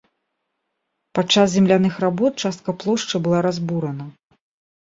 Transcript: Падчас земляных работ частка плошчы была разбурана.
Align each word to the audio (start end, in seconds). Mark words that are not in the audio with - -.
Падчас 1.19 1.47
земляных 1.57 1.93
работ 2.05 2.31
частка 2.47 2.75
плошчы 2.85 3.15
была 3.29 3.43
разбурана. 3.49 4.09